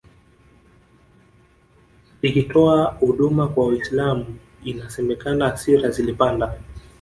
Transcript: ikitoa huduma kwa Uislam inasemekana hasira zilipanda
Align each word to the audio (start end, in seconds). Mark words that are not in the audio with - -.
ikitoa 2.21 2.85
huduma 2.91 3.47
kwa 3.47 3.65
Uislam 3.65 4.25
inasemekana 4.63 5.49
hasira 5.49 5.89
zilipanda 5.89 6.57